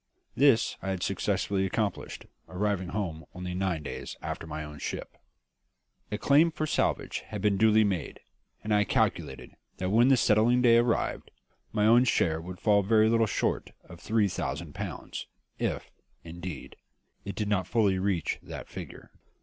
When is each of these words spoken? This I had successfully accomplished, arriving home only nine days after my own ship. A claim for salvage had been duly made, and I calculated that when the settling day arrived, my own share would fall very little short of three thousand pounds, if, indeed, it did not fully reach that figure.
This 0.35 0.77
I 0.81 0.89
had 0.89 1.03
successfully 1.03 1.63
accomplished, 1.63 2.25
arriving 2.49 2.87
home 2.89 3.23
only 3.35 3.53
nine 3.53 3.83
days 3.83 4.17
after 4.19 4.47
my 4.47 4.63
own 4.63 4.79
ship. 4.79 5.15
A 6.11 6.17
claim 6.17 6.49
for 6.49 6.65
salvage 6.65 7.19
had 7.27 7.39
been 7.39 7.55
duly 7.55 7.83
made, 7.83 8.19
and 8.63 8.73
I 8.73 8.83
calculated 8.83 9.51
that 9.77 9.91
when 9.91 10.07
the 10.07 10.17
settling 10.17 10.63
day 10.63 10.77
arrived, 10.77 11.29
my 11.71 11.85
own 11.85 12.05
share 12.05 12.41
would 12.41 12.59
fall 12.59 12.81
very 12.81 13.09
little 13.09 13.27
short 13.27 13.73
of 13.83 13.99
three 13.99 14.27
thousand 14.27 14.73
pounds, 14.73 15.27
if, 15.59 15.91
indeed, 16.23 16.77
it 17.23 17.35
did 17.35 17.47
not 17.47 17.67
fully 17.67 17.99
reach 17.99 18.39
that 18.41 18.67
figure. 18.67 19.11